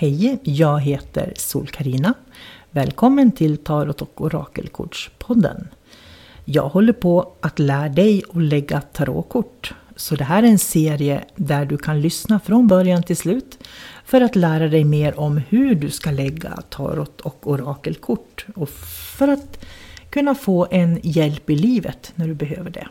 Hej, 0.00 0.38
jag 0.42 0.80
heter 0.80 1.32
sol 1.36 1.66
karina 1.68 2.14
Välkommen 2.70 3.32
till 3.32 3.56
Tarot 3.56 4.02
och 4.02 4.20
orakelkortspodden. 4.20 5.68
Jag 6.44 6.68
håller 6.68 6.92
på 6.92 7.32
att 7.40 7.58
lära 7.58 7.88
dig 7.88 8.22
att 8.34 8.42
lägga 8.42 8.80
tarotkort. 8.80 9.74
Så 9.96 10.14
det 10.14 10.24
här 10.24 10.42
är 10.42 10.46
en 10.46 10.58
serie 10.58 11.24
där 11.36 11.64
du 11.64 11.78
kan 11.78 12.00
lyssna 12.00 12.40
från 12.40 12.68
början 12.68 13.02
till 13.02 13.16
slut 13.16 13.58
för 14.04 14.20
att 14.20 14.36
lära 14.36 14.68
dig 14.68 14.84
mer 14.84 15.20
om 15.20 15.36
hur 15.48 15.74
du 15.74 15.90
ska 15.90 16.10
lägga 16.10 16.62
tarot 16.70 17.20
och 17.20 17.50
orakelkort 17.50 18.46
och 18.54 18.68
för 19.18 19.28
att 19.28 19.64
kunna 20.10 20.34
få 20.34 20.66
en 20.70 21.00
hjälp 21.02 21.50
i 21.50 21.56
livet 21.56 22.12
när 22.14 22.26
du 22.26 22.34
behöver 22.34 22.70
det. 22.70 22.88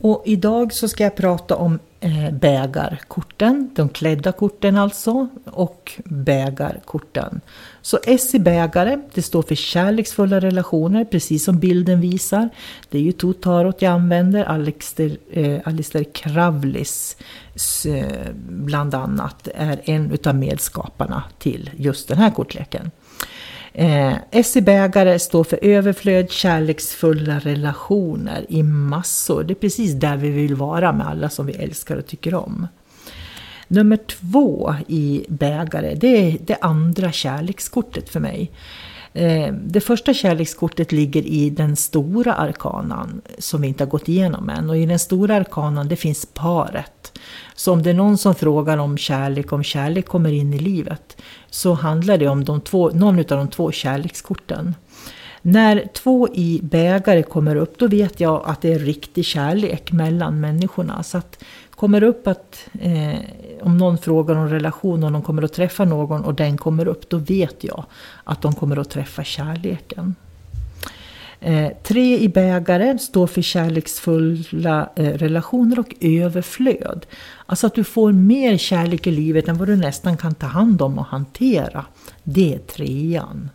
Och 0.00 0.22
idag 0.26 0.72
så 0.72 0.88
ska 0.88 1.04
jag 1.04 1.16
prata 1.16 1.56
om 1.56 1.78
Eh, 2.06 2.30
bägarkorten, 2.30 3.70
de 3.74 3.88
klädda 3.88 4.32
korten 4.32 4.76
alltså, 4.76 5.28
och 5.44 5.92
bägarkorten. 6.04 7.40
Så 7.82 7.98
S 8.06 8.34
i 8.34 8.38
bägare, 8.38 8.98
det 9.14 9.22
står 9.22 9.42
för 9.42 9.54
kärleksfulla 9.54 10.40
relationer, 10.40 11.04
precis 11.04 11.44
som 11.44 11.58
bilden 11.58 12.00
visar. 12.00 12.48
Det 12.90 12.98
är 12.98 13.02
ju 13.02 13.12
Totarot 13.12 13.82
jag 13.82 13.92
använder, 13.92 14.44
Alistair, 14.44 15.16
eh, 15.30 15.60
Alistair 15.64 16.04
Kravlis 16.04 17.16
eh, 17.86 18.32
bland 18.48 18.94
annat 18.94 19.48
är 19.54 19.80
en 19.84 20.10
utav 20.10 20.34
medskaparna 20.34 21.22
till 21.38 21.70
just 21.76 22.08
den 22.08 22.18
här 22.18 22.30
kortleken. 22.30 22.90
Eh, 23.78 24.14
S 24.30 24.56
i 24.56 24.60
bägare 24.60 25.18
står 25.18 25.44
för 25.44 25.58
överflöd, 25.62 26.30
kärleksfulla 26.30 27.38
relationer 27.38 28.46
i 28.48 28.62
massor. 28.62 29.44
Det 29.44 29.52
är 29.52 29.54
precis 29.54 29.92
där 29.92 30.16
vi 30.16 30.30
vill 30.30 30.54
vara 30.54 30.92
med 30.92 31.06
alla 31.06 31.28
som 31.28 31.46
vi 31.46 31.52
älskar 31.52 31.96
och 31.96 32.06
tycker 32.06 32.34
om. 32.34 32.68
Nummer 33.68 33.96
två 33.96 34.74
i 34.88 35.24
bägare, 35.28 35.94
det 35.94 36.06
är 36.06 36.38
det 36.40 36.56
andra 36.60 37.12
kärlekskortet 37.12 38.08
för 38.08 38.20
mig. 38.20 38.50
Eh, 39.12 39.52
det 39.52 39.80
första 39.80 40.14
kärlekskortet 40.14 40.92
ligger 40.92 41.22
i 41.22 41.50
den 41.50 41.76
stora 41.76 42.34
arkanan 42.34 43.20
som 43.38 43.60
vi 43.60 43.68
inte 43.68 43.84
har 43.84 43.90
gått 43.90 44.08
igenom 44.08 44.48
än. 44.48 44.70
Och 44.70 44.76
i 44.76 44.86
den 44.86 44.98
stora 44.98 45.36
arkanan 45.36 45.88
det 45.88 45.96
finns 45.96 46.26
paret. 46.34 46.92
Så 47.54 47.72
om 47.72 47.82
det 47.82 47.90
är 47.90 47.94
någon 47.94 48.18
som 48.18 48.34
frågar 48.34 48.78
om 48.78 48.98
kärlek, 48.98 49.52
om 49.52 49.62
kärlek 49.62 50.06
kommer 50.06 50.32
in 50.32 50.54
i 50.54 50.58
livet, 50.58 51.22
så 51.50 51.74
handlar 51.74 52.18
det 52.18 52.28
om 52.28 52.44
de 52.44 52.60
två, 52.60 52.90
någon 52.90 53.18
av 53.18 53.24
de 53.24 53.48
två 53.48 53.72
kärlekskorten. 53.72 54.74
När 55.42 55.88
två 55.94 56.28
i 56.34 56.60
bägare 56.62 57.22
kommer 57.22 57.56
upp, 57.56 57.78
då 57.78 57.86
vet 57.88 58.20
jag 58.20 58.42
att 58.46 58.60
det 58.62 58.72
är 58.72 58.78
riktig 58.78 59.24
kärlek 59.24 59.92
mellan 59.92 60.40
människorna. 60.40 61.02
Så 61.02 61.18
att 61.18 61.44
kommer 61.70 62.02
upp 62.02 62.26
att 62.26 62.68
eh, 62.80 63.18
om 63.62 63.78
någon 63.78 63.98
frågar 63.98 64.36
om 64.36 64.48
relation 64.48 65.04
och 65.04 65.12
de 65.12 65.22
kommer 65.22 65.42
att 65.42 65.52
träffa 65.52 65.84
någon 65.84 66.24
och 66.24 66.34
den 66.34 66.58
kommer 66.58 66.88
upp, 66.88 67.08
då 67.08 67.16
vet 67.16 67.64
jag 67.64 67.84
att 68.24 68.42
de 68.42 68.54
kommer 68.54 68.76
att 68.76 68.90
träffa 68.90 69.24
kärleken. 69.24 70.14
Eh, 71.40 71.72
tre 71.82 72.18
i 72.18 72.28
bägare 72.28 72.98
står 72.98 73.26
för 73.26 73.42
kärleksfulla 73.42 74.90
eh, 74.96 75.12
relationer 75.12 75.78
och 75.78 75.94
överflöd. 76.00 77.06
Alltså 77.46 77.66
att 77.66 77.74
du 77.74 77.84
får 77.84 78.12
mer 78.12 78.56
kärlek 78.56 79.06
i 79.06 79.10
livet 79.10 79.48
än 79.48 79.58
vad 79.58 79.68
du 79.68 79.76
nästan 79.76 80.16
kan 80.16 80.34
ta 80.34 80.46
hand 80.46 80.82
om 80.82 80.98
och 80.98 81.06
hantera. 81.06 81.84
Det 82.22 82.54
är 82.54 82.58
trean. 82.58 83.50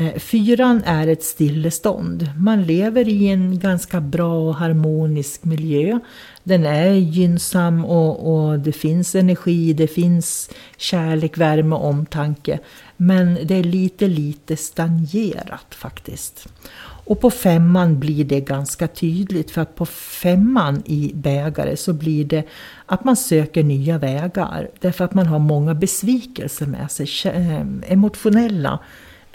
Eh, 0.00 0.18
fyran 0.18 0.82
är 0.84 1.06
ett 1.06 1.22
stillestånd. 1.22 2.30
Man 2.36 2.62
lever 2.62 3.08
i 3.08 3.28
en 3.28 3.58
ganska 3.58 4.00
bra 4.00 4.48
och 4.48 4.54
harmonisk 4.54 5.44
miljö. 5.44 5.98
Den 6.42 6.66
är 6.66 6.92
gynnsam 6.92 7.84
och, 7.84 8.34
och, 8.34 8.58
det 8.58 8.72
finns 8.72 9.14
energi, 9.14 9.72
det 9.72 9.86
finns 9.86 10.50
kärlek, 10.76 11.38
värme 11.38 11.74
och 11.74 11.84
omtanke. 11.84 12.58
Men 12.96 13.38
det 13.44 13.54
är 13.54 13.62
lite, 13.62 14.08
lite 14.08 14.56
stagnerat 14.56 15.74
faktiskt. 15.74 16.48
Och 16.80 17.20
på 17.20 17.30
femman 17.30 17.98
blir 17.98 18.24
det 18.24 18.40
ganska 18.40 18.88
tydligt 18.88 19.50
för 19.50 19.60
att 19.60 19.74
på 19.74 19.86
femman 19.86 20.82
i 20.86 21.12
bägare 21.14 21.76
så 21.76 21.92
blir 21.92 22.24
det 22.24 22.44
att 22.86 23.04
man 23.04 23.16
söker 23.16 23.62
nya 23.62 23.98
vägar. 23.98 24.70
Därför 24.80 25.04
att 25.04 25.14
man 25.14 25.26
har 25.26 25.38
många 25.38 25.74
besvikelser 25.74 26.66
med 26.66 26.90
sig, 26.90 27.08
eh, 27.24 27.92
emotionella 27.92 28.78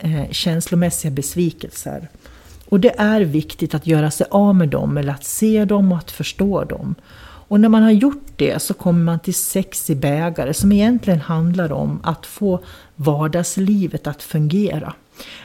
eh, 0.03 0.29
känslomässiga 0.31 1.11
besvikelser. 1.11 2.07
Och 2.69 2.79
det 2.79 2.99
är 2.99 3.21
viktigt 3.21 3.73
att 3.73 3.87
göra 3.87 4.11
sig 4.11 4.27
av 4.31 4.55
med 4.55 4.69
dem 4.69 4.97
eller 4.97 5.13
att 5.13 5.23
se 5.23 5.65
dem 5.65 5.91
och 5.91 5.97
att 5.97 6.11
förstå 6.11 6.63
dem. 6.63 6.95
Och 7.47 7.59
när 7.59 7.69
man 7.69 7.83
har 7.83 7.91
gjort 7.91 8.27
det 8.35 8.61
så 8.61 8.73
kommer 8.73 9.03
man 9.03 9.19
till 9.19 9.33
sex 9.33 9.89
i 9.89 9.95
bägare 9.95 10.53
som 10.53 10.71
egentligen 10.71 11.21
handlar 11.21 11.71
om 11.71 11.99
att 12.03 12.25
få 12.25 12.59
vardagslivet 12.95 14.07
att 14.07 14.23
fungera. 14.23 14.93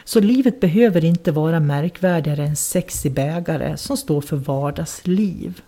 Så 0.04 0.20
livet 0.20 0.60
behöver 0.60 1.04
inte 1.04 1.32
vara 1.32 1.60
märkvärdigare 1.60 2.44
än 2.44 2.56
sex 2.56 3.06
i 3.06 3.10
bägare 3.10 3.76
som 3.76 3.96
står 3.96 4.20
för 4.20 4.36
vardagsliv. 4.36 5.60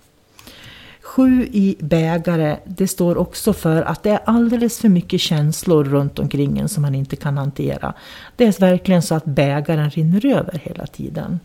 Sju 1.10 1.48
i 1.52 1.76
bägare, 1.80 2.56
det 2.64 2.88
står 2.88 3.18
också 3.18 3.52
för 3.52 3.82
att 3.82 4.02
det 4.02 4.10
är 4.10 4.20
alldeles 4.24 4.78
för 4.78 4.88
mycket 4.88 5.20
känslor 5.20 5.84
runt 5.84 6.18
omkring 6.18 6.58
en 6.58 6.68
som 6.68 6.82
man 6.82 6.94
inte 6.94 7.16
kan 7.16 7.38
hantera. 7.38 7.94
Det 8.36 8.44
är 8.44 8.60
verkligen 8.60 9.02
så 9.02 9.14
att 9.14 9.24
bägaren 9.24 9.90
rinner 9.90 10.26
över 10.26 10.60
hela 10.64 10.86
tiden. 10.86 11.40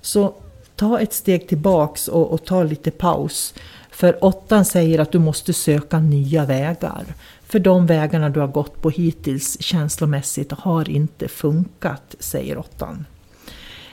Så 0.00 0.34
ta 0.74 1.00
ett 1.00 1.12
steg 1.12 1.48
tillbaks 1.48 2.08
och, 2.08 2.32
och 2.32 2.44
ta 2.44 2.62
lite 2.62 2.90
paus. 2.90 3.54
För 3.90 4.24
åttan 4.24 4.64
säger 4.64 4.98
att 4.98 5.12
du 5.12 5.18
måste 5.18 5.52
söka 5.52 5.98
nya 5.98 6.44
vägar. 6.44 7.04
För 7.46 7.58
de 7.58 7.86
vägarna 7.86 8.28
du 8.28 8.40
har 8.40 8.48
gått 8.48 8.82
på 8.82 8.90
hittills 8.90 9.62
känslomässigt 9.62 10.52
har 10.52 10.90
inte 10.90 11.28
funkat, 11.28 12.14
säger 12.18 12.58
åttan. 12.58 13.04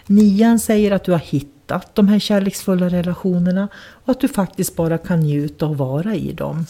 Nian 0.07 0.59
säger 0.59 0.91
att 0.91 1.03
du 1.03 1.11
har 1.11 1.19
hittat 1.19 1.62
de 1.93 2.07
här 2.07 2.19
kärleksfulla 2.19 2.89
relationerna 2.89 3.67
och 3.75 4.09
att 4.09 4.19
du 4.19 4.27
faktiskt 4.27 4.75
bara 4.75 4.97
kan 4.97 5.19
njuta 5.19 5.65
och 5.65 5.77
vara 5.77 6.15
i 6.15 6.31
dem. 6.31 6.65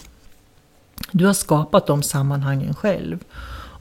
Du 1.12 1.26
har 1.26 1.34
skapat 1.34 1.88
de 1.88 2.04
sammanhangen 2.04 2.74
själv. 2.74 3.24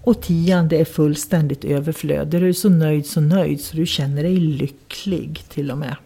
Och 0.04 0.20
tionde 0.20 0.76
är 0.76 0.84
fullständigt 0.84 1.64
överflöd. 1.64 2.28
Där 2.28 2.40
du 2.40 2.48
är 2.48 2.52
så 2.52 2.68
nöjd, 2.68 3.06
så 3.06 3.20
nöjd 3.20 3.60
så 3.60 3.76
du 3.76 3.86
känner 3.86 4.22
dig 4.22 4.36
lycklig 4.36 5.44
till 5.48 5.70
och 5.70 5.78
med. 5.78 5.96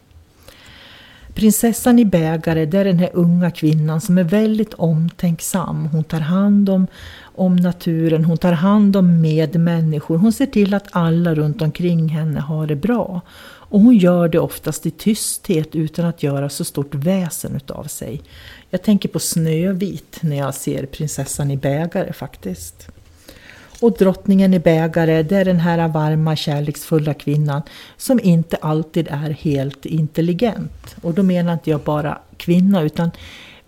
Prinsessan 1.36 1.98
i 1.98 2.04
bägare, 2.04 2.66
det 2.66 2.78
är 2.78 2.84
den 2.84 2.98
här 2.98 3.10
unga 3.12 3.50
kvinnan 3.50 4.00
som 4.00 4.18
är 4.18 4.24
väldigt 4.24 4.74
omtänksam. 4.74 5.86
Hon 5.86 6.04
tar 6.04 6.20
hand 6.20 6.68
om, 6.68 6.86
om 7.22 7.56
naturen, 7.56 8.24
hon 8.24 8.38
tar 8.38 8.52
hand 8.52 8.96
om 8.96 9.20
medmänniskor. 9.20 10.18
Hon 10.18 10.32
ser 10.32 10.46
till 10.46 10.74
att 10.74 10.86
alla 10.90 11.34
runt 11.34 11.62
omkring 11.62 12.08
henne 12.08 12.40
har 12.40 12.66
det 12.66 12.76
bra. 12.76 13.20
Och 13.68 13.80
hon 13.80 13.96
gör 13.96 14.28
det 14.28 14.38
oftast 14.38 14.86
i 14.86 14.90
tysthet 14.90 15.76
utan 15.76 16.04
att 16.06 16.22
göra 16.22 16.48
så 16.48 16.64
stort 16.64 16.94
väsen 16.94 17.56
utav 17.56 17.84
sig. 17.84 18.22
Jag 18.70 18.82
tänker 18.82 19.08
på 19.08 19.18
Snövit 19.18 20.18
när 20.20 20.36
jag 20.36 20.54
ser 20.54 20.86
prinsessan 20.86 21.50
i 21.50 21.56
bägare 21.56 22.12
faktiskt. 22.12 22.88
Och 23.80 23.92
drottningen 23.98 24.54
i 24.54 24.58
bägare, 24.58 25.22
det 25.22 25.36
är 25.36 25.44
den 25.44 25.60
här 25.60 25.88
varma 25.88 26.36
kärleksfulla 26.36 27.14
kvinnan 27.14 27.62
som 27.96 28.20
inte 28.22 28.56
alltid 28.56 29.08
är 29.10 29.30
helt 29.30 29.86
intelligent. 29.86 30.96
Och 31.02 31.14
då 31.14 31.22
menar 31.22 31.52
inte 31.52 31.70
jag 31.70 31.80
bara 31.80 32.18
kvinna 32.36 32.82
utan 32.82 33.10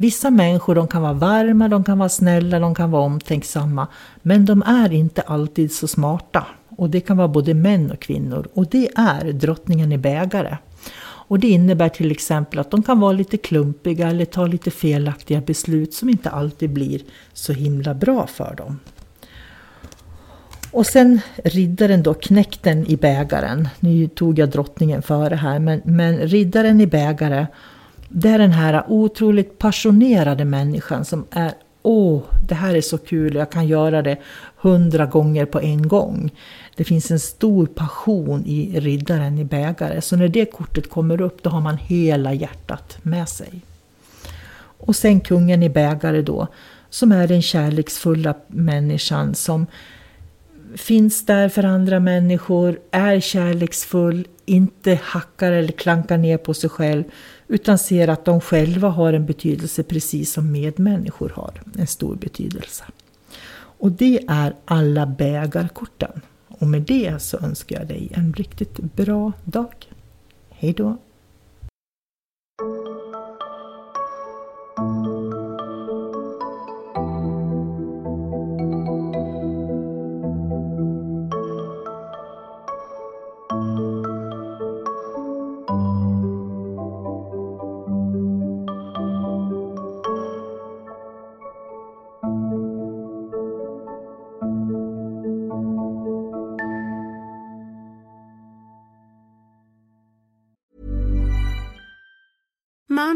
Vissa 0.00 0.30
människor 0.30 0.74
de 0.74 0.88
kan 0.88 1.02
vara 1.02 1.12
varma, 1.12 1.68
de 1.68 1.84
kan 1.84 1.98
vara 1.98 2.08
snälla, 2.08 2.58
de 2.58 2.74
kan 2.74 2.90
vara 2.90 3.02
omtänksamma. 3.02 3.86
Men 4.22 4.44
de 4.44 4.62
är 4.62 4.92
inte 4.92 5.22
alltid 5.22 5.72
så 5.72 5.88
smarta. 5.88 6.46
Och 6.78 6.90
det 6.90 7.00
kan 7.00 7.16
vara 7.16 7.28
både 7.28 7.54
män 7.54 7.90
och 7.90 8.00
kvinnor. 8.00 8.48
Och 8.54 8.66
det 8.66 8.88
är 8.96 9.32
drottningen 9.32 9.92
i 9.92 9.98
bägare. 9.98 10.56
Och 11.00 11.38
det 11.38 11.48
innebär 11.48 11.88
till 11.88 12.10
exempel 12.10 12.58
att 12.58 12.70
de 12.70 12.82
kan 12.82 13.00
vara 13.00 13.12
lite 13.12 13.36
klumpiga 13.36 14.08
eller 14.08 14.24
ta 14.24 14.46
lite 14.46 14.70
felaktiga 14.70 15.40
beslut 15.40 15.94
som 15.94 16.08
inte 16.08 16.30
alltid 16.30 16.70
blir 16.70 17.00
så 17.32 17.52
himla 17.52 17.94
bra 17.94 18.26
för 18.26 18.54
dem. 18.54 18.78
Och 20.70 20.86
sen 20.86 21.20
riddaren 21.44 22.02
då, 22.02 22.14
knäkten 22.14 22.86
i 22.86 22.96
bägaren. 22.96 23.68
Nu 23.80 24.08
tog 24.08 24.38
jag 24.38 24.50
drottningen 24.50 25.02
före 25.02 25.34
här, 25.34 25.58
men, 25.58 25.80
men 25.84 26.18
riddaren 26.18 26.80
i 26.80 26.86
bägare 26.86 27.46
det 28.08 28.28
är 28.28 28.38
den 28.38 28.52
här 28.52 28.84
otroligt 28.88 29.58
passionerade 29.58 30.44
människan 30.44 31.04
som 31.04 31.24
är 31.30 31.52
Åh, 31.82 32.22
det 32.48 32.54
här 32.54 32.74
är 32.74 32.80
så 32.80 32.98
kul, 32.98 33.34
jag 33.34 33.50
kan 33.50 33.66
göra 33.66 34.02
det 34.02 34.16
hundra 34.56 35.06
gånger 35.06 35.44
på 35.44 35.60
en 35.60 35.88
gång. 35.88 36.30
Det 36.76 36.84
finns 36.84 37.10
en 37.10 37.20
stor 37.20 37.66
passion 37.66 38.44
i 38.46 38.80
riddaren 38.80 39.38
i 39.38 39.44
bägare, 39.44 40.00
så 40.00 40.16
när 40.16 40.28
det 40.28 40.44
kortet 40.44 40.90
kommer 40.90 41.20
upp 41.20 41.42
då 41.42 41.50
har 41.50 41.60
man 41.60 41.76
hela 41.76 42.34
hjärtat 42.34 42.98
med 43.02 43.28
sig. 43.28 43.60
Och 44.78 44.96
sen 44.96 45.20
kungen 45.20 45.62
i 45.62 45.68
bägare 45.68 46.22
då, 46.22 46.46
som 46.90 47.12
är 47.12 47.28
den 47.28 47.42
kärleksfulla 47.42 48.34
människan 48.46 49.34
som 49.34 49.66
finns 50.76 51.26
där 51.26 51.48
för 51.48 51.64
andra 51.64 52.00
människor, 52.00 52.80
är 52.90 53.20
kärleksfull, 53.20 54.26
inte 54.48 55.00
hackar 55.02 55.52
eller 55.52 55.72
klankar 55.72 56.18
ner 56.18 56.36
på 56.36 56.54
sig 56.54 56.70
själv 56.70 57.04
utan 57.48 57.78
ser 57.78 58.08
att 58.08 58.24
de 58.24 58.40
själva 58.40 58.88
har 58.88 59.12
en 59.12 59.26
betydelse 59.26 59.82
precis 59.82 60.32
som 60.32 60.52
medmänniskor 60.52 61.28
har 61.28 61.62
en 61.78 61.86
stor 61.86 62.16
betydelse. 62.16 62.84
Och 63.80 63.92
det 63.92 64.20
är 64.28 64.54
alla 64.64 65.06
bägarkorten. 65.06 66.20
Och 66.48 66.66
med 66.66 66.82
det 66.82 67.22
så 67.22 67.38
önskar 67.38 67.78
jag 67.78 67.88
dig 67.88 68.08
en 68.14 68.32
riktigt 68.32 68.78
bra 68.78 69.32
dag. 69.44 69.74
Hej 70.50 70.72
då! 70.72 70.96